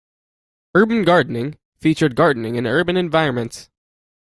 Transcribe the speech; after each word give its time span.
"Urban 0.73 1.03
Gardening" 1.03 1.59
featured 1.77 2.15
gardening 2.15 2.55
in 2.55 2.65
urban 2.65 2.97
environments. 2.97 3.69